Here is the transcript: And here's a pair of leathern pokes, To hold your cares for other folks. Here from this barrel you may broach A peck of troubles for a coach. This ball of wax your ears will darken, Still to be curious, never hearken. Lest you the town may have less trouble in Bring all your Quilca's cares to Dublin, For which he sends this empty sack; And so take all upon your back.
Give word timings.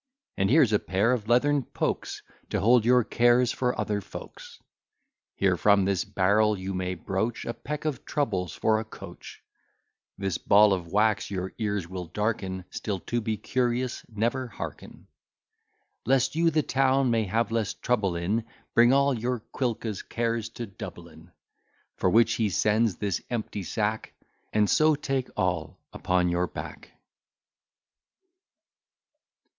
And 0.35 0.49
here's 0.49 0.73
a 0.73 0.79
pair 0.79 1.11
of 1.11 1.27
leathern 1.27 1.61
pokes, 1.61 2.23
To 2.49 2.59
hold 2.59 2.85
your 2.85 3.03
cares 3.03 3.51
for 3.51 3.79
other 3.79 4.01
folks. 4.01 4.57
Here 5.35 5.55
from 5.55 5.85
this 5.85 6.05
barrel 6.05 6.57
you 6.57 6.73
may 6.73 6.95
broach 6.95 7.45
A 7.45 7.53
peck 7.53 7.85
of 7.85 8.03
troubles 8.03 8.51
for 8.55 8.79
a 8.79 8.83
coach. 8.83 9.43
This 10.17 10.39
ball 10.39 10.73
of 10.73 10.87
wax 10.87 11.29
your 11.29 11.53
ears 11.59 11.87
will 11.87 12.05
darken, 12.07 12.65
Still 12.71 12.99
to 13.01 13.21
be 13.21 13.37
curious, 13.37 14.03
never 14.11 14.47
hearken. 14.47 15.05
Lest 16.07 16.35
you 16.35 16.49
the 16.49 16.63
town 16.63 17.11
may 17.11 17.25
have 17.25 17.51
less 17.51 17.75
trouble 17.75 18.15
in 18.15 18.43
Bring 18.73 18.91
all 18.93 19.13
your 19.13 19.41
Quilca's 19.53 20.01
cares 20.01 20.49
to 20.49 20.65
Dublin, 20.65 21.29
For 21.97 22.09
which 22.09 22.33
he 22.33 22.49
sends 22.49 22.95
this 22.95 23.21
empty 23.29 23.61
sack; 23.61 24.13
And 24.51 24.67
so 24.67 24.95
take 24.95 25.29
all 25.37 25.77
upon 25.93 26.29
your 26.29 26.47
back. 26.47 26.89